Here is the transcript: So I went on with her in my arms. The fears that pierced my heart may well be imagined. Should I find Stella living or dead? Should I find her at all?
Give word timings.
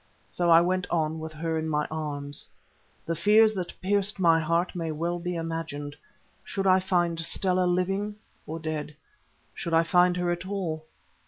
So 0.31 0.49
I 0.49 0.61
went 0.61 0.87
on 0.89 1.19
with 1.19 1.31
her 1.33 1.59
in 1.59 1.69
my 1.69 1.85
arms. 1.91 2.47
The 3.05 3.13
fears 3.13 3.53
that 3.53 3.79
pierced 3.83 4.19
my 4.19 4.39
heart 4.39 4.73
may 4.75 4.91
well 4.91 5.19
be 5.19 5.35
imagined. 5.35 5.95
Should 6.43 6.65
I 6.65 6.79
find 6.79 7.19
Stella 7.19 7.67
living 7.67 8.15
or 8.47 8.57
dead? 8.57 8.95
Should 9.53 9.75
I 9.75 9.83
find 9.83 10.17
her 10.17 10.31
at 10.31 10.47
all? 10.47 10.87